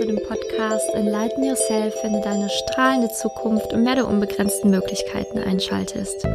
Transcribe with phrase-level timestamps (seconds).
[0.00, 5.38] zu dem Podcast Enlighten Yourself, wenn du deine strahlende Zukunft und mehr der unbegrenzten Möglichkeiten
[5.38, 6.26] einschaltest.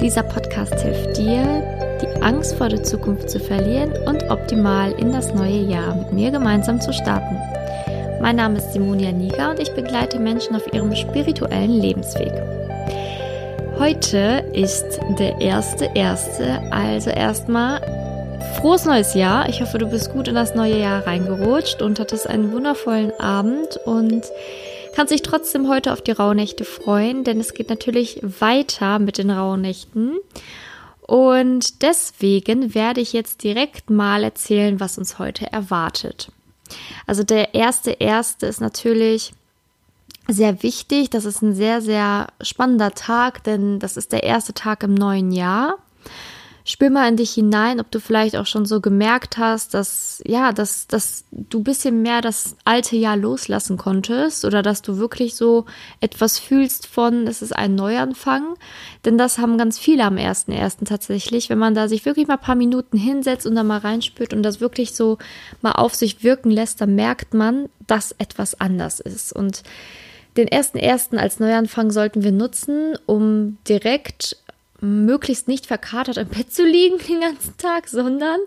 [0.00, 1.62] Dieser Podcast hilft dir,
[2.02, 6.32] die Angst vor der Zukunft zu verlieren und optimal in das neue Jahr mit mir
[6.32, 7.38] gemeinsam zu starten.
[8.20, 12.32] Mein Name ist Simonia Niger und ich begleite Menschen auf ihrem spirituellen Lebensweg.
[13.78, 17.80] Heute ist der erste erste, also erstmal
[18.66, 19.48] frohes neues Jahr.
[19.48, 23.76] Ich hoffe, du bist gut in das neue Jahr reingerutscht und hattest einen wundervollen Abend
[23.84, 24.24] und
[24.92, 29.30] kannst dich trotzdem heute auf die Rauhnächte freuen, denn es geht natürlich weiter mit den
[29.30, 30.16] Rauhnächten.
[31.00, 36.32] Und deswegen werde ich jetzt direkt mal erzählen, was uns heute erwartet.
[37.06, 39.32] Also der erste erste ist natürlich
[40.26, 41.10] sehr wichtig.
[41.10, 45.30] Das ist ein sehr, sehr spannender Tag, denn das ist der erste Tag im neuen
[45.30, 45.78] Jahr
[46.66, 50.52] spür mal in dich hinein, ob du vielleicht auch schon so gemerkt hast, dass, ja,
[50.52, 55.64] dass, dass du bisschen mehr das alte Jahr loslassen konntest oder dass du wirklich so
[56.00, 58.56] etwas fühlst von, es ist ein Neuanfang.
[59.04, 62.34] Denn das haben ganz viele am ersten ersten tatsächlich, wenn man da sich wirklich mal
[62.34, 65.18] ein paar Minuten hinsetzt und da mal reinspürt und das wirklich so
[65.62, 69.32] mal auf sich wirken lässt, dann merkt man, dass etwas anders ist.
[69.32, 69.62] Und
[70.36, 74.36] den ersten ersten als Neuanfang sollten wir nutzen, um direkt
[74.80, 78.40] möglichst nicht verkatert im Bett zu liegen den ganzen Tag, sondern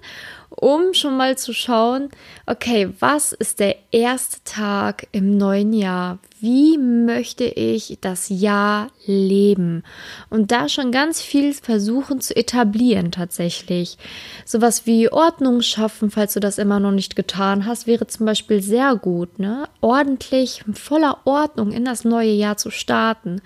[0.50, 2.10] um schon mal zu schauen,
[2.46, 6.20] okay, was ist der erste Tag im neuen Jahr?
[6.42, 9.84] Wie möchte ich das Jahr leben?
[10.30, 13.98] Und da schon ganz viel versuchen zu etablieren tatsächlich.
[14.46, 18.62] Sowas wie Ordnung schaffen, falls du das immer noch nicht getan hast, wäre zum Beispiel
[18.62, 19.68] sehr gut, ne?
[19.82, 23.42] Ordentlich, voller Ordnung in das neue Jahr zu starten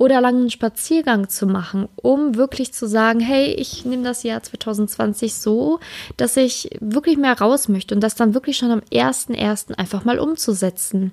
[0.00, 5.34] oder langen Spaziergang zu machen, um wirklich zu sagen, hey, ich nehme das Jahr 2020
[5.34, 5.78] so,
[6.16, 6.39] dass ich
[6.80, 9.74] wirklich mehr raus möchte und das dann wirklich schon am 1.1.
[9.74, 11.12] einfach mal umzusetzen.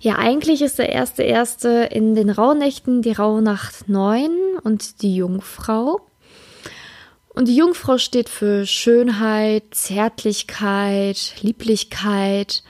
[0.00, 4.30] Ja, eigentlich ist der erste erste in den Rauhnächten die Rauhnacht 9
[4.62, 6.00] und die Jungfrau.
[7.34, 12.62] Und die Jungfrau steht für Schönheit, Zärtlichkeit, Lieblichkeit,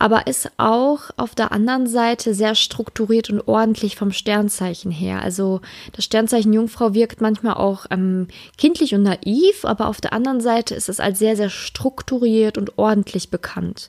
[0.00, 5.22] aber ist auch auf der anderen Seite sehr strukturiert und ordentlich vom Sternzeichen her.
[5.22, 5.60] Also
[5.92, 8.26] das Sternzeichen Jungfrau wirkt manchmal auch ähm,
[8.56, 12.76] kindlich und naiv, aber auf der anderen Seite ist es als sehr, sehr strukturiert und
[12.76, 13.88] ordentlich bekannt.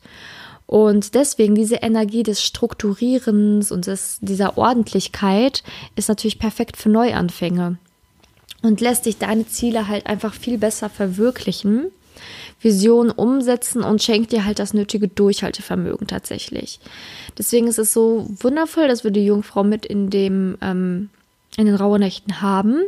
[0.68, 5.64] Und deswegen diese Energie des Strukturierens und des, dieser Ordentlichkeit
[5.96, 7.80] ist natürlich perfekt für Neuanfänge
[8.62, 11.88] und lässt dich deine Ziele halt einfach viel besser verwirklichen,
[12.62, 16.80] Vision umsetzen und schenkt dir halt das nötige Durchhaltevermögen tatsächlich.
[17.38, 21.10] Deswegen ist es so wundervoll, dass wir die Jungfrau mit in dem ähm,
[21.58, 22.82] in den Rauhnächten haben,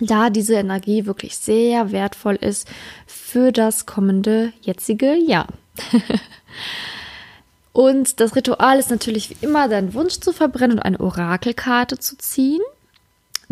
[0.00, 2.68] da diese Energie wirklich sehr wertvoll ist
[3.06, 5.48] für das kommende jetzige Jahr.
[7.72, 12.16] und das Ritual ist natürlich wie immer, deinen Wunsch zu verbrennen und eine Orakelkarte zu
[12.18, 12.60] ziehen.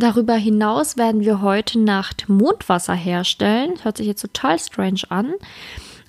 [0.02, 3.74] Darüber hinaus werden wir heute Nacht Mondwasser herstellen.
[3.84, 5.34] Hört sich jetzt total strange an.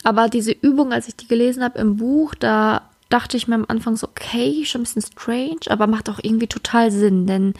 [0.03, 3.65] Aber diese Übung, als ich die gelesen habe im Buch, da dachte ich mir am
[3.67, 7.27] Anfang so, okay, schon ein bisschen strange, aber macht auch irgendwie total Sinn.
[7.27, 7.53] Denn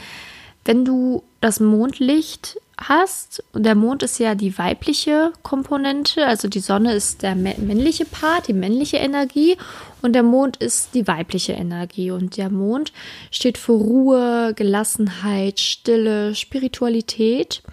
[0.66, 2.58] wenn du das Mondlicht
[2.90, 8.06] hast, und der Mond ist ja die weibliche Komponente, also die Sonne ist der männliche
[8.06, 9.58] Part, die männliche Energie,
[10.04, 12.12] und der Mond ist die weibliche Energie.
[12.12, 12.92] Und der Mond
[13.32, 17.64] steht für Ruhe, Gelassenheit, Stille, Spiritualität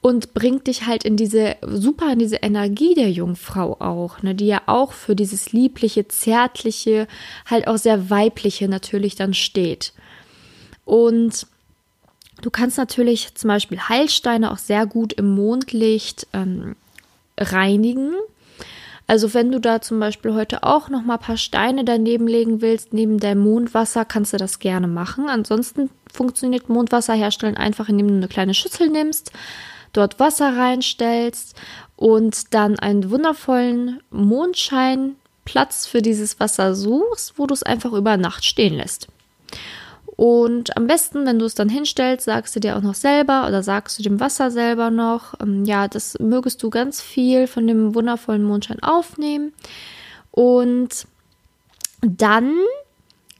[0.00, 4.46] und bringt dich halt in diese super in diese Energie der Jungfrau auch, ne, die
[4.46, 7.06] ja auch für dieses liebliche, zärtliche,
[7.44, 9.92] halt auch sehr weibliche natürlich dann steht.
[10.86, 11.46] Und
[12.40, 16.76] Du kannst natürlich zum Beispiel Heilsteine auch sehr gut im Mondlicht ähm,
[17.38, 18.14] reinigen.
[19.08, 22.60] Also wenn du da zum Beispiel heute auch noch mal ein paar Steine daneben legen
[22.60, 25.30] willst, neben deinem Mondwasser, kannst du das gerne machen.
[25.30, 29.32] Ansonsten funktioniert Mondwasser herstellen einfach, indem du eine kleine Schüssel nimmst,
[29.94, 31.56] dort Wasser reinstellst
[31.96, 38.44] und dann einen wundervollen Mondscheinplatz für dieses Wasser suchst, wo du es einfach über Nacht
[38.44, 39.08] stehen lässt.
[40.18, 43.62] Und am besten, wenn du es dann hinstellst, sagst du dir auch noch selber oder
[43.62, 47.94] sagst du dem Wasser selber noch, ähm, ja, das mögest du ganz viel von dem
[47.94, 49.52] wundervollen Mondschein aufnehmen.
[50.32, 51.06] Und
[52.00, 52.52] dann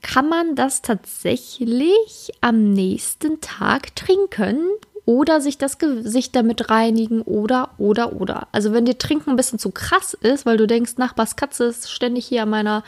[0.01, 4.69] kann man das tatsächlich am nächsten Tag trinken
[5.09, 8.47] oder sich das Gesicht damit reinigen oder, oder, oder.
[8.51, 11.89] Also wenn dir Trinken ein bisschen zu krass ist, weil du denkst, Nachbars Katze ist
[11.89, 12.83] ständig hier an meiner,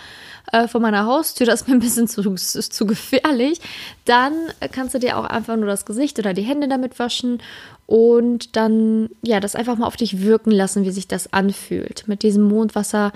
[0.52, 3.60] äh, vor meiner Haustür, das ist mir ein bisschen zu, zu gefährlich,
[4.06, 4.34] dann
[4.72, 7.42] kannst du dir auch einfach nur das Gesicht oder die Hände damit waschen
[7.88, 12.04] und dann, ja, das einfach mal auf dich wirken lassen, wie sich das anfühlt.
[12.06, 13.14] Mit diesem Mondwasser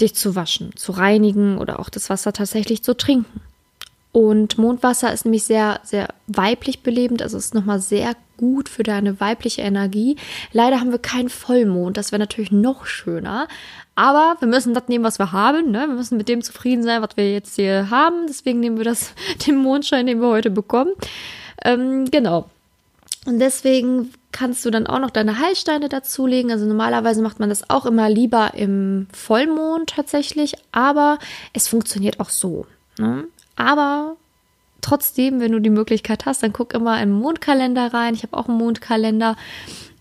[0.00, 3.40] dich zu waschen, zu reinigen oder auch das Wasser tatsächlich zu trinken.
[4.12, 9.20] Und Mondwasser ist nämlich sehr, sehr weiblich belebend, also ist nochmal sehr gut für deine
[9.20, 10.16] weibliche Energie.
[10.52, 13.46] Leider haben wir keinen Vollmond, das wäre natürlich noch schöner.
[13.94, 15.70] Aber wir müssen das nehmen, was wir haben.
[15.70, 15.86] Ne?
[15.86, 18.26] Wir müssen mit dem zufrieden sein, was wir jetzt hier haben.
[18.26, 19.14] Deswegen nehmen wir das,
[19.46, 20.90] den Mondschein, den wir heute bekommen.
[21.64, 22.50] Ähm, genau.
[23.26, 26.50] Und deswegen kannst du dann auch noch deine Heilsteine dazulegen.
[26.50, 31.20] Also normalerweise macht man das auch immer lieber im Vollmond tatsächlich, aber
[31.52, 32.66] es funktioniert auch so.
[32.98, 33.28] Ne?
[33.54, 34.16] Aber
[34.82, 38.14] trotzdem, wenn du die Möglichkeit hast, dann guck immer im Mondkalender rein.
[38.14, 39.36] Ich habe auch einen Mondkalender.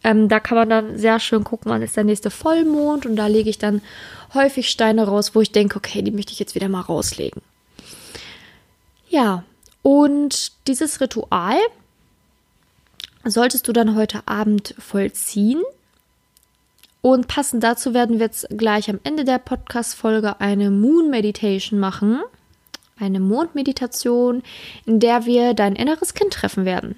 [0.03, 3.05] Ähm, da kann man dann sehr schön gucken, wann ist der nächste Vollmond.
[3.05, 3.81] Und da lege ich dann
[4.33, 7.41] häufig Steine raus, wo ich denke, okay, die möchte ich jetzt wieder mal rauslegen.
[9.09, 9.43] Ja,
[9.83, 11.57] und dieses Ritual
[13.23, 15.61] solltest du dann heute Abend vollziehen.
[17.01, 22.21] Und passend dazu werden wir jetzt gleich am Ende der Podcast-Folge eine Moon Meditation machen.
[23.01, 24.43] Eine Mondmeditation,
[24.85, 26.95] in der wir dein inneres Kind treffen werden.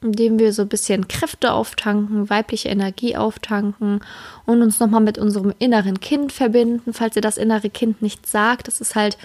[0.00, 4.00] Indem wir so ein bisschen Kräfte auftanken, weibliche Energie auftanken
[4.46, 6.92] und uns nochmal mit unserem inneren Kind verbinden.
[6.92, 9.18] Falls ihr das innere Kind nicht sagt, das ist halt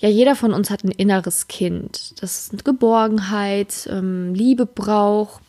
[0.00, 2.14] ja, jeder von uns hat ein inneres Kind.
[2.22, 5.42] Das Geborgenheit, ähm, Liebe braucht,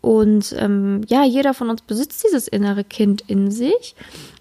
[0.00, 3.94] und ähm, ja, jeder von uns besitzt dieses innere Kind in sich.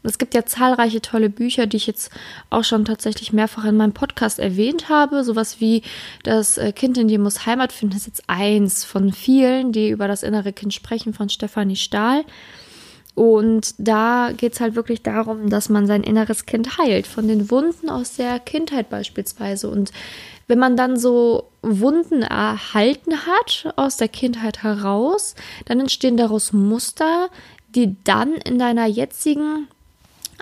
[0.03, 2.11] es gibt ja zahlreiche tolle Bücher, die ich jetzt
[2.49, 5.23] auch schon tatsächlich mehrfach in meinem Podcast erwähnt habe.
[5.23, 5.81] Sowas wie
[6.23, 10.07] Das äh, Kind in dir muss Heimat finden, ist jetzt eins von vielen, die über
[10.07, 12.23] das innere Kind sprechen, von Stefanie Stahl.
[13.17, 17.49] Und da geht es halt wirklich darum, dass man sein inneres Kind heilt, von den
[17.49, 19.71] Wunden aus der Kindheit beispielsweise.
[19.71, 19.91] Und
[20.45, 25.33] wenn man dann so Wunden erhalten hat aus der Kindheit heraus,
[25.65, 27.29] dann entstehen daraus Muster,
[27.73, 29.67] die dann in deiner jetzigen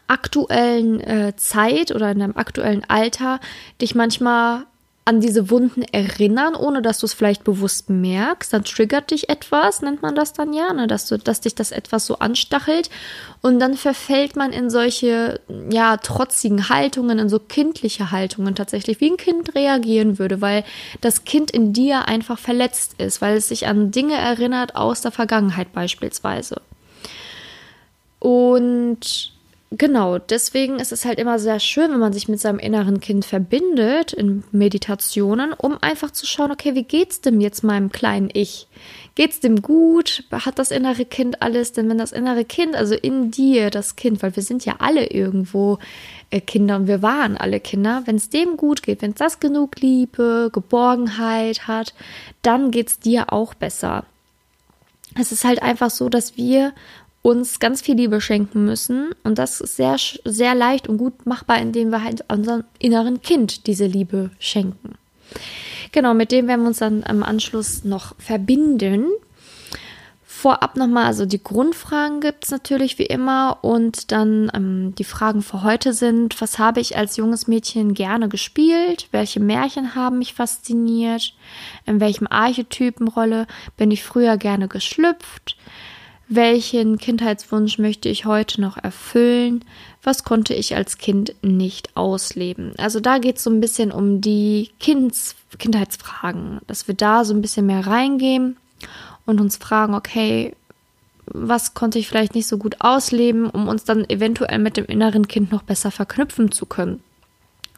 [0.07, 3.39] aktuellen äh, Zeit oder in deinem aktuellen Alter
[3.80, 4.66] dich manchmal
[5.07, 8.52] an diese Wunden erinnern, ohne dass du es vielleicht bewusst merkst.
[8.52, 10.88] Dann triggert dich etwas, nennt man das dann ja, ne?
[10.88, 12.90] dass, du, dass dich das etwas so anstachelt.
[13.44, 19.12] Und dann verfällt man in solche, ja, trotzigen Haltungen, in so kindliche Haltungen tatsächlich, wie
[19.12, 20.63] ein Kind reagieren würde, weil
[21.02, 25.12] das Kind in dir einfach verletzt ist, weil es sich an Dinge erinnert aus der
[25.12, 26.62] Vergangenheit beispielsweise.
[28.18, 29.34] Und
[29.77, 33.25] genau, deswegen ist es halt immer sehr schön, wenn man sich mit seinem inneren Kind
[33.25, 38.68] verbindet in Meditationen, um einfach zu schauen, okay, wie geht's dem jetzt meinem kleinen Ich?
[39.16, 40.25] Geht's dem gut?
[40.31, 41.72] Hat das innere Kind alles?
[41.72, 45.07] Denn wenn das innere Kind, also in dir das Kind, weil wir sind ja alle
[45.07, 45.80] irgendwo
[46.31, 49.39] äh, Kinder und wir waren alle Kinder, wenn es dem gut geht, wenn es das
[49.39, 51.94] genug Liebe, Geborgenheit hat,
[52.42, 54.06] dann geht's dir auch besser.
[55.18, 56.74] Es ist halt einfach so, dass wir
[57.25, 59.10] uns ganz viel Liebe schenken müssen.
[59.24, 63.66] Und das ist sehr, sehr leicht und gut machbar, indem wir halt unserem inneren Kind
[63.66, 64.94] diese Liebe schenken.
[65.92, 69.07] Genau, mit dem werden wir uns dann im Anschluss noch verbinden.
[70.24, 75.42] Vorab nochmal, also die Grundfragen gibt es natürlich wie immer und dann ähm, die Fragen
[75.42, 79.07] für heute sind, was habe ich als junges Mädchen gerne gespielt?
[79.10, 81.33] Welche Märchen haben mich fasziniert?
[81.88, 83.48] In welchem Archetypenrolle
[83.78, 85.57] bin ich früher gerne geschlüpft?
[86.27, 89.64] Welchen Kindheitswunsch möchte ich heute noch erfüllen?
[90.02, 92.73] Was konnte ich als Kind nicht ausleben?
[92.78, 97.33] Also da geht es so ein bisschen um die Kinds Kindheitsfragen, dass wir da so
[97.33, 98.57] ein bisschen mehr reingehen
[99.26, 100.54] und uns fragen, okay,
[101.28, 105.28] was konnte ich vielleicht nicht so gut ausleben, um uns dann eventuell mit dem inneren
[105.28, 107.02] Kind noch besser verknüpfen zu können.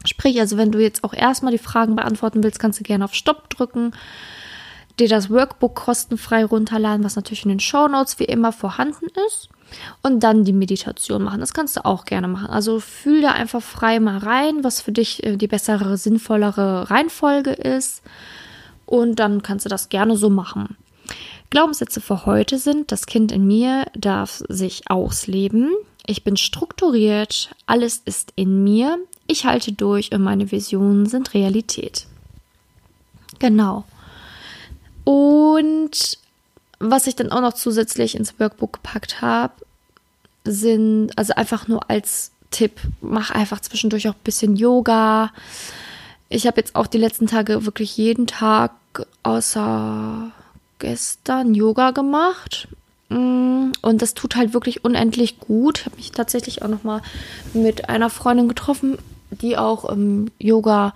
[0.04, 3.14] Sprich, also wenn du jetzt auch erstmal die Fragen beantworten willst, kannst du gerne auf
[3.14, 3.92] Stopp drücken
[5.00, 9.48] dir das Workbook kostenfrei runterladen, was natürlich in den Show Notes wie immer vorhanden ist.
[10.02, 11.40] Und dann die Meditation machen.
[11.40, 12.48] Das kannst du auch gerne machen.
[12.48, 17.50] Also fühl da einfach frei mal rein, was für dich äh, die bessere, sinnvollere Reihenfolge
[17.50, 18.02] ist.
[18.86, 20.76] Und dann kannst du das gerne so machen.
[21.50, 25.72] Glaubenssätze für heute sind, das Kind in mir darf sich ausleben.
[26.06, 28.98] Ich bin strukturiert, alles ist in mir.
[29.26, 32.06] Ich halte durch und meine Visionen sind Realität.
[33.38, 33.84] Genau.
[35.08, 36.18] Und
[36.80, 39.54] was ich dann auch noch zusätzlich ins Workbook gepackt habe,
[40.44, 45.32] sind, also einfach nur als Tipp, mach einfach zwischendurch auch ein bisschen Yoga.
[46.28, 48.72] Ich habe jetzt auch die letzten Tage wirklich jeden Tag
[49.22, 50.30] außer
[50.78, 52.68] gestern Yoga gemacht.
[53.08, 55.78] Mm, und das tut halt wirklich unendlich gut.
[55.78, 57.00] Ich habe mich tatsächlich auch noch mal
[57.54, 58.98] mit einer Freundin getroffen,
[59.30, 60.92] die auch ähm, Yoga,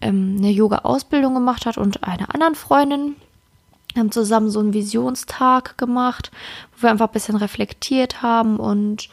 [0.00, 3.16] ähm, eine Yoga-Ausbildung gemacht hat und einer anderen Freundin,
[3.94, 6.30] wir haben zusammen so einen Visionstag gemacht,
[6.76, 9.08] wo wir einfach ein bisschen reflektiert haben und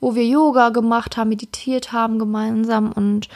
[0.00, 3.28] wo wir Yoga gemacht haben, meditiert haben gemeinsam und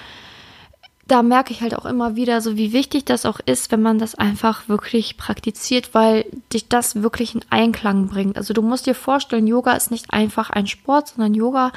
[1.09, 3.99] da merke ich halt auch immer wieder so, wie wichtig das auch ist, wenn man
[3.99, 8.37] das einfach wirklich praktiziert, weil dich das wirklich in Einklang bringt.
[8.37, 11.71] Also du musst dir vorstellen, Yoga ist nicht einfach ein Sport, sondern Yoga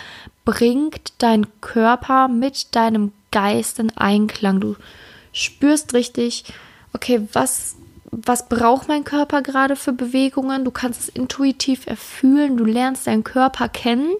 [0.45, 4.61] bringt deinen Körper mit deinem Geist in Einklang.
[4.61, 4.75] Du
[5.31, 6.45] spürst richtig,
[6.93, 7.75] okay, was,
[8.11, 10.65] was braucht mein Körper gerade für Bewegungen?
[10.65, 14.11] Du kannst es intuitiv erfühlen, du lernst deinen Körper kennen.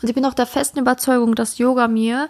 [0.00, 2.28] Und ich bin auch der festen Überzeugung, dass Yoga mir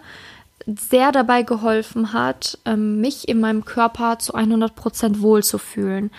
[0.65, 6.11] sehr dabei geholfen hat, ähm, mich in meinem Körper zu 100 Prozent wohlzufühlen.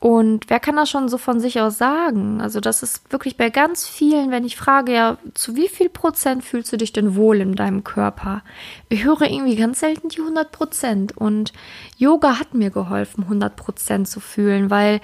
[0.00, 2.42] Und wer kann das schon so von sich aus sagen?
[2.42, 6.44] Also das ist wirklich bei ganz vielen, wenn ich frage, ja, zu wie viel Prozent
[6.44, 8.42] fühlst du dich denn wohl in deinem Körper?
[8.90, 11.16] Ich höre irgendwie ganz selten die 100 Prozent.
[11.16, 11.54] Und
[11.96, 15.00] Yoga hat mir geholfen, 100 Prozent zu fühlen, weil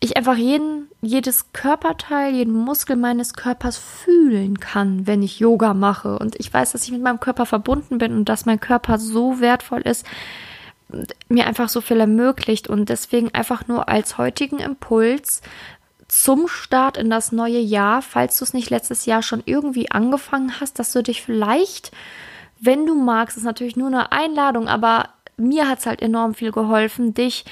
[0.00, 6.18] ich einfach jeden, jedes Körperteil, jeden Muskel meines Körpers fühlen kann, wenn ich Yoga mache.
[6.18, 9.40] Und ich weiß, dass ich mit meinem Körper verbunden bin und dass mein Körper so
[9.40, 10.04] wertvoll ist,
[11.28, 12.68] mir einfach so viel ermöglicht.
[12.68, 15.42] Und deswegen einfach nur als heutigen Impuls
[16.12, 20.60] zum Start in das neue Jahr, falls du es nicht letztes Jahr schon irgendwie angefangen
[20.60, 21.90] hast, dass du dich vielleicht,
[22.60, 25.08] wenn du magst, ist natürlich nur eine Einladung, aber
[25.38, 27.46] mir hat es halt enorm viel geholfen, dich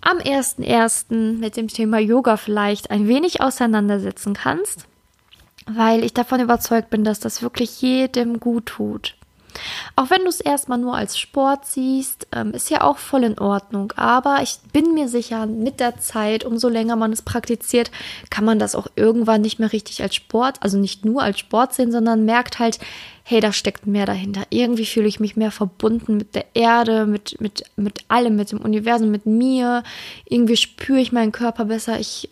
[0.00, 1.38] am 1.1.
[1.38, 4.86] mit dem Thema Yoga vielleicht ein wenig auseinandersetzen kannst,
[5.66, 9.14] weil ich davon überzeugt bin, dass das wirklich jedem gut tut.
[9.96, 13.38] Auch wenn du es erstmal nur als Sport siehst, ähm, ist ja auch voll in
[13.38, 13.92] Ordnung.
[13.96, 17.90] Aber ich bin mir sicher, mit der Zeit, umso länger man es praktiziert,
[18.30, 21.74] kann man das auch irgendwann nicht mehr richtig als Sport, also nicht nur als Sport
[21.74, 22.78] sehen, sondern merkt halt,
[23.30, 24.42] hey, da steckt mehr dahinter.
[24.50, 28.60] Irgendwie fühle ich mich mehr verbunden mit der Erde, mit, mit, mit allem, mit dem
[28.60, 29.84] Universum, mit mir.
[30.24, 32.00] Irgendwie spüre ich meinen Körper besser.
[32.00, 32.28] Ich,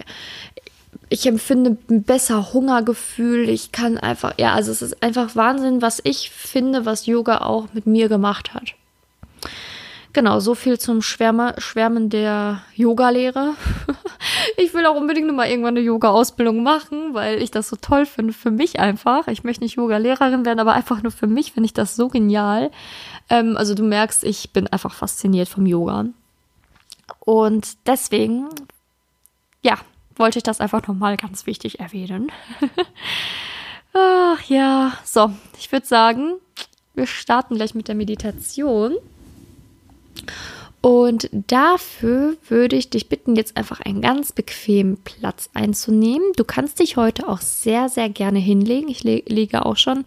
[1.09, 3.49] ich empfinde ein besser Hungergefühl.
[3.49, 7.67] Ich kann einfach, ja, also es ist einfach Wahnsinn, was ich finde, was Yoga auch
[7.73, 8.75] mit mir gemacht hat.
[10.13, 13.55] Genau, so viel zum Schwärme, Schwärmen der Yoga-Lehre.
[14.57, 18.05] ich will auch unbedingt noch mal irgendwann eine Yoga-Ausbildung machen, weil ich das so toll
[18.05, 19.29] finde für mich einfach.
[19.29, 22.71] Ich möchte nicht Yoga-Lehrerin werden, aber einfach nur für mich finde ich das so genial.
[23.31, 26.07] Ähm, also du merkst, ich bin einfach fasziniert vom Yoga.
[27.21, 28.49] Und deswegen,
[29.63, 29.79] ja,
[30.19, 32.31] wollte ich das einfach nochmal ganz wichtig erwähnen.
[33.93, 36.35] Ach ja, so, ich würde sagen,
[36.95, 38.97] wir starten gleich mit der Meditation.
[40.81, 46.33] Und dafür würde ich dich bitten, jetzt einfach einen ganz bequemen Platz einzunehmen.
[46.37, 48.89] Du kannst dich heute auch sehr, sehr gerne hinlegen.
[48.89, 50.05] Ich liege auch schon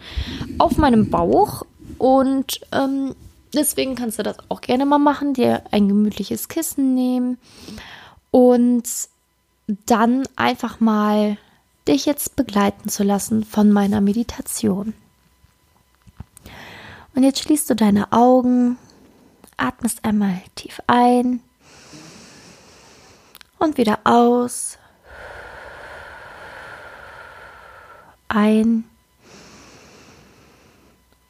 [0.58, 1.63] auf meinem Bauch
[1.98, 3.15] und ähm,
[3.53, 7.38] deswegen kannst du das auch gerne mal machen, dir ein gemütliches Kissen nehmen
[8.32, 8.88] und
[9.86, 11.38] dann einfach mal
[11.88, 14.94] dich jetzt begleiten zu lassen von meiner Meditation.
[17.13, 18.78] Und jetzt schließt du deine Augen,
[19.58, 21.42] atmest einmal tief ein
[23.60, 24.78] und wieder aus.
[28.28, 28.86] Ein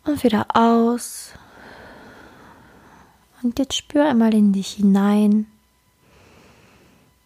[0.06, 1.32] und wieder aus.
[3.42, 5.48] Und jetzt spür einmal in dich hinein.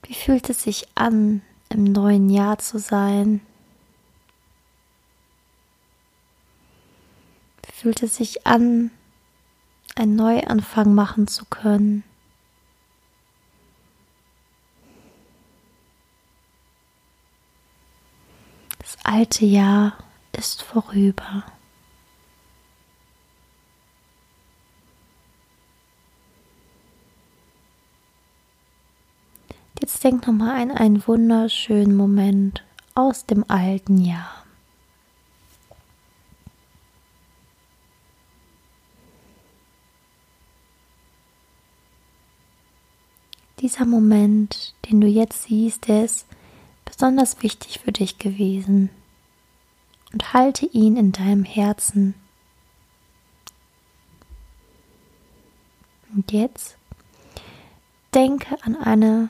[0.07, 3.41] Wie fühlt es sich an, im neuen Jahr zu sein?
[7.65, 8.91] Wie fühlt es sich an,
[9.95, 12.03] einen Neuanfang machen zu können?
[18.77, 19.97] Das alte Jahr
[20.33, 21.43] ist vorüber.
[29.85, 32.63] Jetzt denk nochmal an einen wunderschönen Moment
[32.95, 34.43] aus dem alten Jahr.
[43.59, 46.25] Dieser Moment, den du jetzt siehst, der ist
[46.83, 48.89] besonders wichtig für dich gewesen.
[50.11, 52.15] Und halte ihn in deinem Herzen.
[56.11, 56.75] Und jetzt
[58.15, 59.29] denke an eine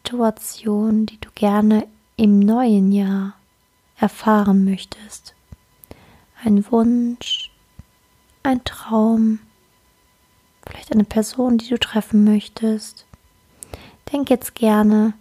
[0.00, 3.34] Situation, die du gerne im neuen Jahr
[3.98, 5.34] erfahren möchtest.
[6.42, 7.50] Ein Wunsch,
[8.42, 9.40] ein Traum,
[10.66, 13.04] vielleicht eine Person, die du treffen möchtest.
[14.10, 15.12] Denk jetzt gerne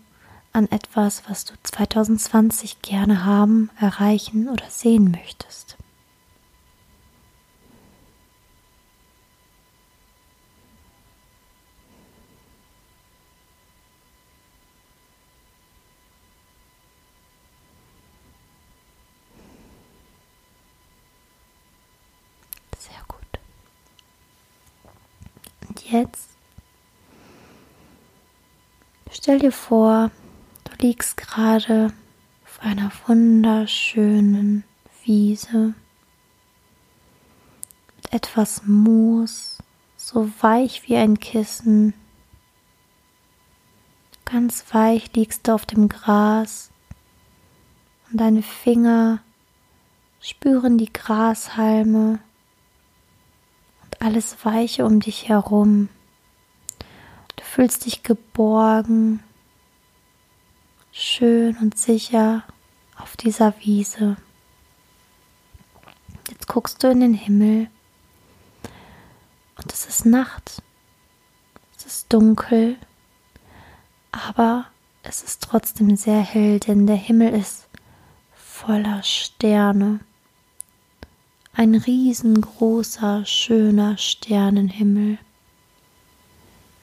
[0.53, 5.77] an etwas, was du 2020 gerne haben, erreichen oder sehen möchtest.
[25.91, 26.29] jetzt
[29.29, 30.09] stell dir vor,
[30.63, 31.93] du liegst gerade
[32.45, 34.63] auf einer wunderschönen
[35.03, 35.75] Wiese
[37.95, 39.59] mit etwas Moos,
[39.97, 41.93] so weich wie ein Kissen.
[44.25, 46.71] Ganz weich liegst du auf dem Gras
[48.09, 49.19] und deine Finger
[50.21, 52.17] spüren die Grashalme
[53.83, 55.87] und alles Weiche um dich herum.
[57.51, 59.23] Fühlst dich geborgen,
[60.91, 62.43] schön und sicher
[62.95, 64.17] auf dieser Wiese.
[66.29, 67.67] Jetzt guckst du in den Himmel
[69.57, 70.61] und es ist Nacht.
[71.75, 72.77] Es ist dunkel,
[74.11, 74.67] aber
[75.01, 77.67] es ist trotzdem sehr hell, denn der Himmel ist
[78.35, 80.01] voller Sterne.
[81.53, 85.17] Ein riesengroßer, schöner Sternenhimmel.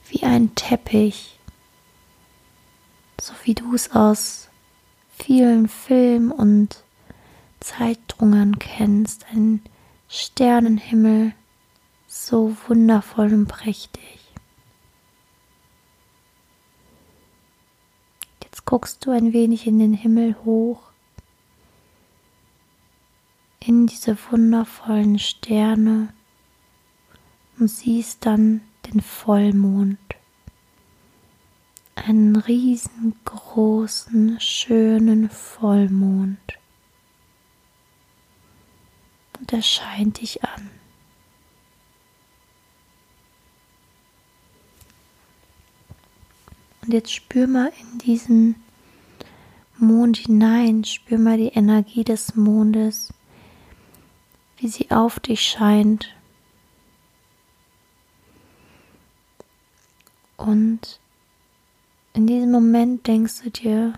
[0.09, 1.39] Wie ein Teppich,
[3.21, 4.49] so wie du es aus
[5.11, 6.85] vielen Filmen und
[7.61, 9.27] Zeitdrungern kennst.
[9.33, 9.63] Ein
[10.09, 11.33] Sternenhimmel,
[12.07, 14.21] so wundervoll und prächtig.
[18.45, 20.87] Jetzt guckst du ein wenig in den Himmel hoch
[23.67, 26.15] in diese wundervollen Sterne
[27.59, 29.99] und siehst dann den Vollmond.
[31.95, 36.39] Einen riesengroßen, schönen Vollmond.
[39.39, 40.71] Und er scheint dich an.
[46.83, 48.57] Und jetzt spür mal in diesen
[49.79, 53.13] Mond hinein, spür mal die Energie des Mondes
[54.59, 56.15] wie sie auf dich scheint.
[60.37, 61.01] Und
[62.13, 63.93] in diesem Moment denkst du dir,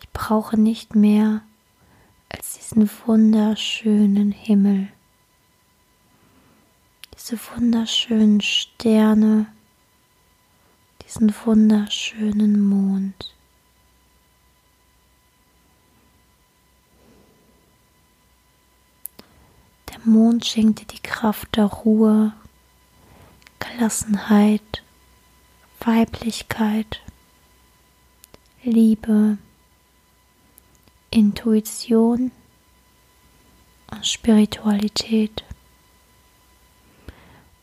[0.00, 1.42] ich brauche nicht mehr
[2.28, 4.88] als diesen wunderschönen Himmel,
[7.14, 9.46] diese wunderschönen Sterne,
[11.04, 13.34] diesen wunderschönen Mond.
[19.88, 22.32] Der Mond schenkt dir die Kraft der Ruhe,
[23.58, 24.69] Gelassenheit,
[25.80, 27.00] Weiblichkeit,
[28.62, 29.38] Liebe,
[31.10, 32.30] Intuition
[33.90, 35.44] und Spiritualität.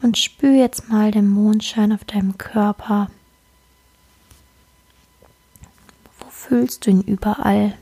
[0.01, 3.09] Und spür jetzt mal den Mondschein auf deinem Körper.
[6.19, 7.77] Wo fühlst du ihn überall?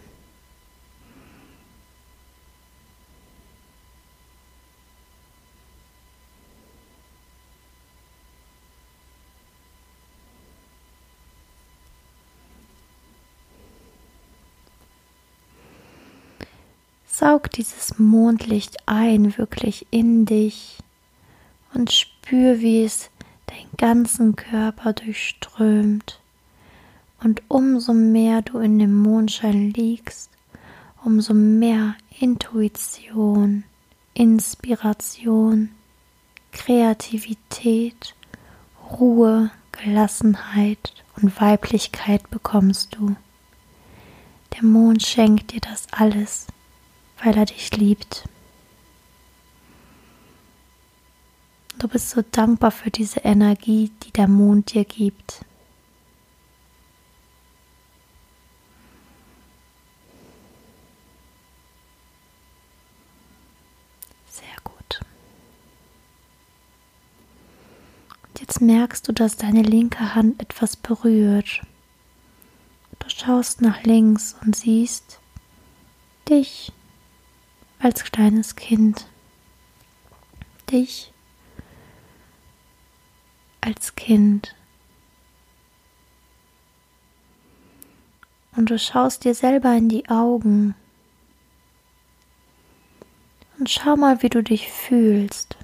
[17.18, 20.80] Saug dieses Mondlicht ein, wirklich in dich
[21.74, 23.10] und spür, wie es
[23.48, 26.20] deinen ganzen Körper durchströmt.
[27.24, 30.30] Und umso mehr du in dem Mondschein liegst,
[31.06, 33.64] umso mehr Intuition,
[34.14, 35.70] Inspiration,
[36.52, 38.14] Kreativität,
[38.92, 43.16] Ruhe, Gelassenheit und Weiblichkeit bekommst du.
[44.54, 46.48] Der Mond schenkt dir das alles
[47.26, 48.24] weil er dich liebt.
[51.80, 55.44] Du bist so dankbar für diese Energie, die der Mond dir gibt.
[64.30, 65.02] Sehr gut.
[68.28, 71.62] Und jetzt merkst du, dass deine linke Hand etwas berührt.
[73.00, 75.20] Du schaust nach links und siehst
[76.30, 76.72] dich
[77.80, 79.08] als kleines Kind.
[80.72, 81.12] Dich
[83.62, 84.56] als Kind.
[88.56, 90.76] Und du schaust dir selber in die Augen.
[93.58, 95.58] Und schau mal, wie du dich fühlst.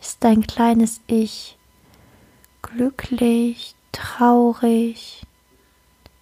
[0.00, 1.58] Ist dein kleines Ich
[2.62, 5.26] glücklich, traurig?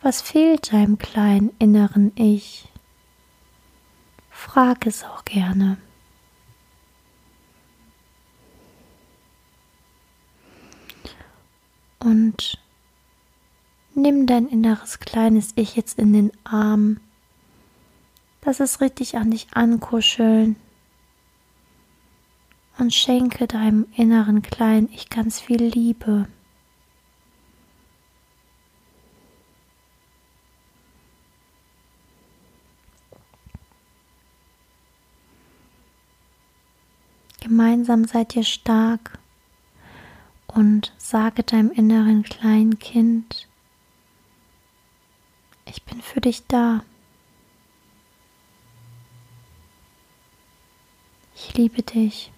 [0.01, 2.72] Was fehlt deinem kleinen inneren Ich?
[4.43, 5.79] Frag es auch gerne.
[12.01, 12.59] Und
[13.95, 16.99] nimm dein inneres kleines Ich jetzt in den Arm.
[18.45, 20.57] Lass es richtig an dich ankuscheln.
[22.79, 26.27] und schenke deinem inneren kleinen Ich ganz viel Liebe.
[37.53, 39.19] Gemeinsam seid ihr stark
[40.47, 43.47] und sage deinem inneren kleinen Kind,
[45.67, 46.83] ich bin für dich da.
[51.35, 52.33] Ich liebe dich.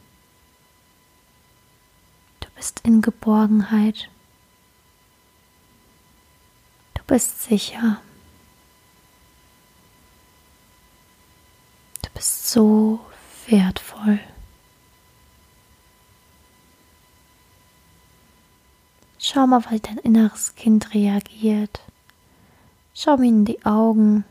[2.40, 4.10] Du bist in Geborgenheit.
[6.94, 8.00] Du bist sicher.
[12.02, 12.98] Du bist so
[13.46, 14.18] wertvoll.
[19.26, 21.80] Schau mal, wie dein inneres Kind reagiert.
[22.92, 24.26] Schau mir in die Augen,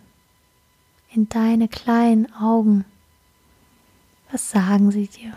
[1.10, 2.86] in deine kleinen Augen.
[4.32, 5.36] Was sagen sie dir?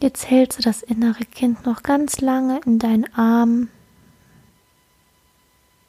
[0.00, 3.70] Jetzt hältst du das innere Kind noch ganz lange in deinen Arm,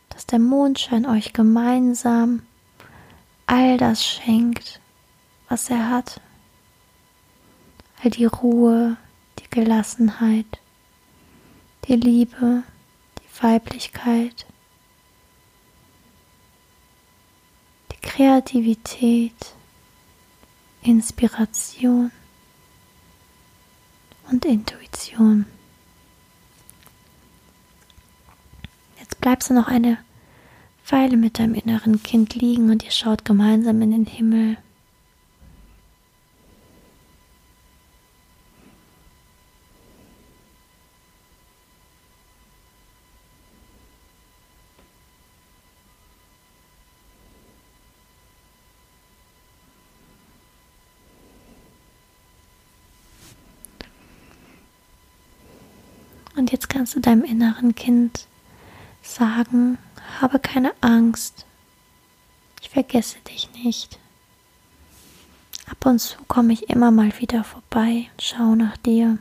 [0.08, 2.47] dass der Mondschein euch gemeinsam
[3.48, 4.80] all das schenkt,
[5.50, 6.22] was er hat.
[8.04, 8.98] All die Ruhe,
[9.40, 10.60] die Gelassenheit,
[11.86, 12.64] die Liebe,
[13.20, 14.46] die Weiblichkeit,
[17.92, 19.54] die Kreativität,
[20.82, 22.12] Inspiration
[24.30, 25.46] und Intuition.
[29.00, 29.98] Jetzt bleibst du noch eine
[30.90, 34.58] Weile mit deinem inneren Kind liegen und ihr schaut gemeinsam in den Himmel.
[56.38, 58.28] Und jetzt kannst du deinem inneren Kind
[59.02, 59.78] sagen,
[60.22, 61.46] habe keine Angst.
[62.62, 64.00] Ich vergesse dich nicht.
[65.70, 69.18] Ab und zu komme ich immer mal wieder vorbei und schaue nach dir.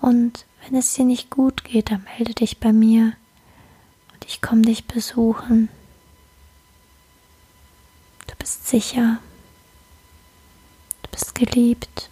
[0.00, 3.14] Und wenn es dir nicht gut geht, dann melde dich bei mir
[4.12, 5.68] und ich komme dich besuchen.
[8.26, 9.18] Du bist sicher,
[11.02, 12.10] du bist geliebt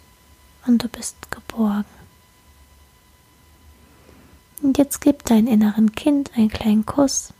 [0.65, 2.02] und du bist geborgen.
[4.63, 7.33] Und jetzt gib dein inneren Kind einen kleinen Kuss.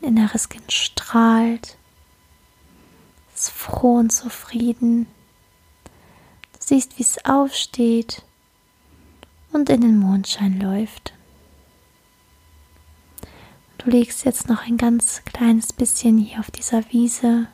[0.00, 1.76] Dein inneres Kind strahlt,
[3.34, 5.08] ist froh und zufrieden.
[6.52, 8.22] Du siehst, wie es aufsteht
[9.52, 11.12] und in den Mondschein läuft.
[13.78, 17.48] Du legst jetzt noch ein ganz kleines bisschen hier auf dieser Wiese.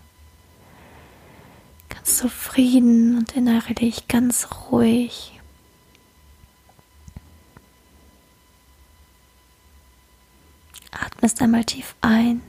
[1.89, 5.42] Ganz zufrieden und innerlich ganz ruhig.
[10.93, 12.43] Atmest einmal tief ein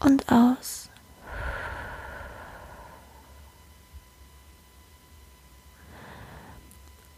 [0.00, 0.88] und aus.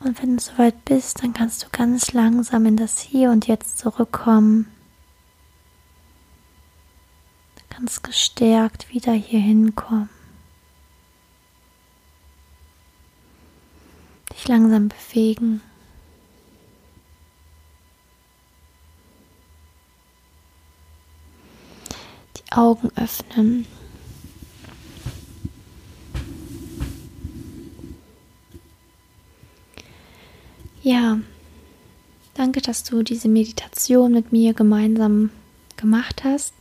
[0.01, 3.79] Und wenn du soweit bist, dann kannst du ganz langsam in das Hier und Jetzt
[3.79, 4.73] zurückkommen.
[7.71, 10.09] Ganz gestärkt wieder hier hinkommen.
[14.33, 15.61] Dich langsam bewegen.
[22.59, 23.66] Augen öffnen.
[30.83, 31.21] Ja,
[32.35, 35.31] danke, dass du diese Meditation mit mir gemeinsam
[35.77, 36.53] gemacht hast.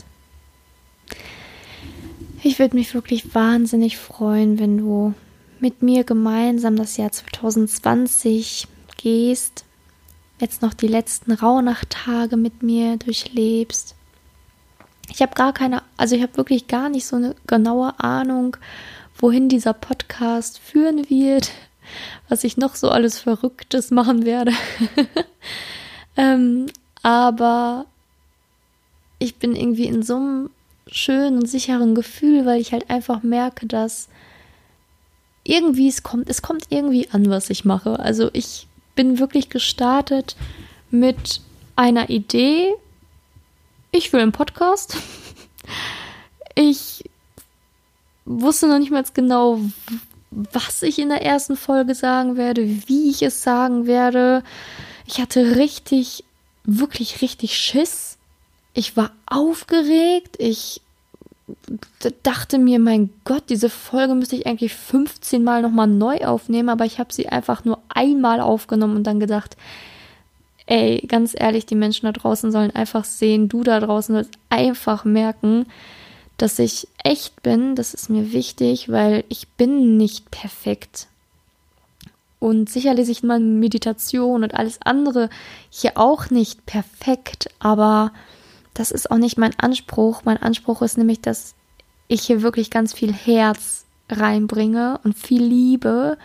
[2.44, 5.16] Ich würde mich wirklich wahnsinnig freuen, wenn du
[5.60, 9.66] mit mir gemeinsam das Jahr 2020 gehst,
[10.40, 13.97] jetzt noch die letzten Rauhnachtage mit mir durchlebst
[15.10, 18.58] ich habe gar keine, also ich habe wirklich gar nicht so eine genaue Ahnung,
[19.18, 21.52] wohin dieser Podcast führen wird,
[22.30, 24.52] was ich noch so alles Verrücktes machen werde.
[26.18, 26.68] ähm,
[27.04, 27.86] aber
[29.20, 30.50] ich bin irgendwie in so einem
[30.88, 34.10] schönen und sicheren Gefühl, weil ich halt einfach merke, dass
[35.44, 38.00] irgendwie es kommt, es kommt irgendwie an, was ich mache.
[38.00, 40.36] Also ich bin wirklich gestartet
[40.92, 41.42] mit
[41.76, 42.74] einer Idee
[43.92, 44.98] ich will einen Podcast.
[46.56, 47.04] Ich
[48.26, 49.60] wusste noch nicht mal genau,
[50.32, 54.44] was ich in der ersten Folge sagen werde, wie ich es sagen werde.
[55.06, 56.24] Ich hatte richtig,
[56.64, 58.18] wirklich richtig Schiss.
[58.74, 60.36] Ich war aufgeregt.
[60.40, 60.82] Ich
[62.24, 66.86] dachte mir, mein Gott, diese Folge müsste ich eigentlich 15 Mal nochmal neu aufnehmen, aber
[66.86, 69.56] ich habe sie einfach nur einmal aufgenommen und dann gedacht,
[70.68, 75.04] ey, ganz ehrlich, die Menschen da draußen sollen einfach sehen, du da draußen sollst einfach
[75.06, 75.66] merken,
[76.38, 77.76] dass ich echt bin.
[77.76, 81.08] Das ist mir wichtig, weil ich bin nicht perfekt.
[82.40, 85.30] Und sicherlich ist meine Meditation und alles andere
[85.72, 88.12] hier auch nicht perfekt, aber
[88.76, 90.22] das ist auch nicht mein Anspruch.
[90.24, 91.56] Mein Anspruch ist nämlich, dass
[92.08, 96.18] ich hier wirklich ganz viel Herz reinbringe und viel Liebe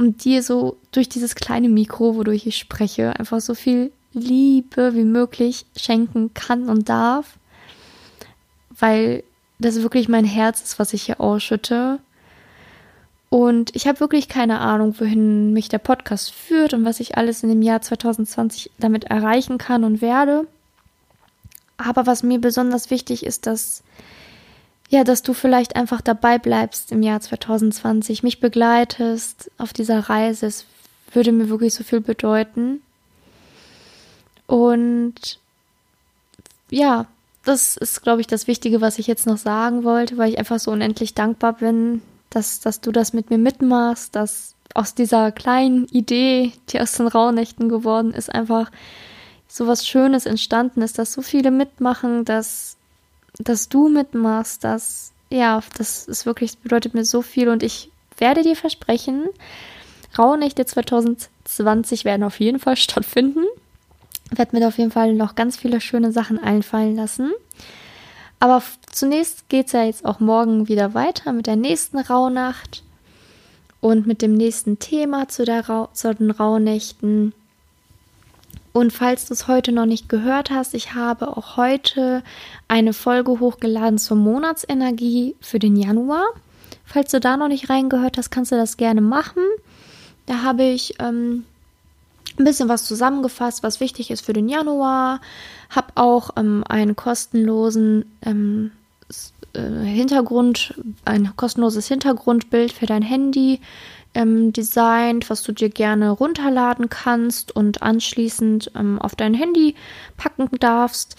[0.00, 5.04] und dir so durch dieses kleine Mikro, wodurch ich spreche, einfach so viel Liebe wie
[5.04, 7.36] möglich schenken kann und darf,
[8.70, 9.22] weil
[9.58, 11.98] das wirklich mein Herz ist, was ich hier ausschütte.
[13.28, 17.42] Und ich habe wirklich keine Ahnung, wohin mich der Podcast führt und was ich alles
[17.42, 20.46] in dem Jahr 2020 damit erreichen kann und werde.
[21.76, 23.82] Aber was mir besonders wichtig ist, dass
[24.90, 30.46] ja, dass du vielleicht einfach dabei bleibst im Jahr 2020, mich begleitest auf dieser Reise.
[30.46, 30.66] Es
[31.12, 32.82] würde mir wirklich so viel bedeuten.
[34.48, 35.38] Und
[36.70, 37.06] ja,
[37.44, 40.58] das ist, glaube ich, das Wichtige, was ich jetzt noch sagen wollte, weil ich einfach
[40.58, 45.86] so unendlich dankbar bin, dass, dass du das mit mir mitmachst, dass aus dieser kleinen
[45.86, 48.72] Idee, die aus den Rauhnächten geworden ist, einfach
[49.46, 52.76] so was Schönes entstanden ist, dass so viele mitmachen, dass
[53.44, 58.42] dass du mitmachst, dass, ja, das ist wirklich, bedeutet mir so viel und ich werde
[58.42, 59.26] dir versprechen,
[60.18, 63.44] Rauhnächte 2020 werden auf jeden Fall stattfinden.
[64.30, 67.32] Werde mir auf jeden Fall noch ganz viele schöne Sachen einfallen lassen.
[68.38, 72.82] Aber zunächst geht es ja jetzt auch morgen wieder weiter mit der nächsten Rauhnacht
[73.80, 77.34] und mit dem nächsten Thema zu, der Ra zu den Rauhnächten.
[78.72, 82.22] Und falls du es heute noch nicht gehört hast, ich habe auch heute
[82.68, 86.24] eine Folge hochgeladen zur Monatsenergie für den Januar.
[86.84, 89.42] Falls du da noch nicht reingehört hast, kannst du das gerne machen.
[90.26, 91.44] Da habe ich ähm,
[92.38, 95.20] ein bisschen was zusammengefasst, was wichtig ist für den Januar.
[95.68, 98.70] Habe auch ähm, einen kostenlosen ähm,
[99.52, 103.60] äh, Hintergrund, ein kostenloses Hintergrundbild für dein Handy
[104.14, 109.74] ähm, designt, was du dir gerne runterladen kannst und anschließend ähm, auf dein Handy
[110.16, 111.16] packen darfst.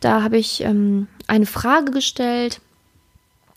[0.00, 2.60] Da habe ich ähm, eine Frage gestellt.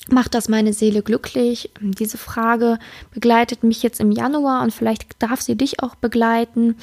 [0.10, 1.70] Macht das meine Seele glücklich?
[1.80, 2.80] Diese Frage
[3.14, 6.76] begleitet mich jetzt im Januar und vielleicht darf sie dich auch begleiten.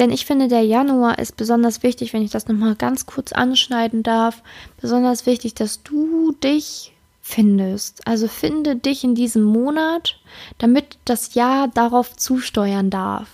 [0.00, 4.02] Denn ich finde, der Januar ist besonders wichtig, wenn ich das nochmal ganz kurz anschneiden
[4.02, 4.42] darf.
[4.80, 6.92] Besonders wichtig, dass du dich
[7.28, 8.06] findest.
[8.06, 10.16] Also finde dich in diesem Monat,
[10.58, 13.28] damit das Jahr darauf zusteuern darf.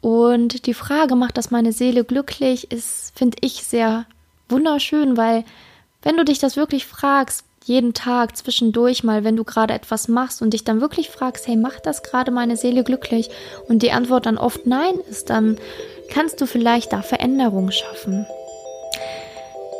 [0.00, 4.06] Und die Frage, macht das meine Seele glücklich, ist, finde ich, sehr
[4.48, 5.44] wunderschön, weil
[6.02, 10.42] wenn du dich das wirklich fragst, jeden Tag zwischendurch mal, wenn du gerade etwas machst
[10.42, 13.30] und dich dann wirklich fragst, hey, macht das gerade meine Seele glücklich?
[13.68, 15.58] Und die Antwort dann oft nein ist, dann
[16.08, 18.26] kannst du vielleicht da Veränderungen schaffen.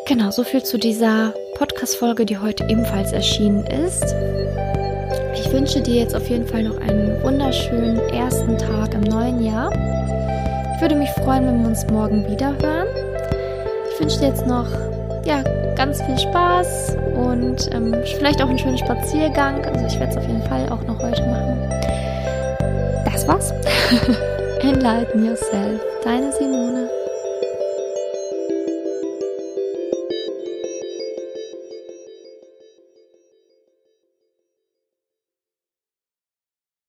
[0.06, 4.04] Genau, so viel zu dieser Podcast-Folge, die heute ebenfalls erschienen ist.
[5.34, 9.68] Ich wünsche dir jetzt auf jeden Fall noch einen wunderschönen ersten Tag im neuen Jahr.
[10.76, 12.86] Ich würde mich freuen, wenn wir uns morgen wieder hören.
[13.92, 14.68] Ich wünsche dir jetzt noch
[15.24, 15.42] ja,
[15.74, 19.64] ganz viel Spaß und ähm, vielleicht auch einen schönen Spaziergang.
[19.64, 21.68] Also ich werde es auf jeden Fall auch noch heute machen.
[23.04, 23.52] Das war's.
[24.60, 25.80] Enlighten yourself.
[26.04, 26.95] Deine Simone.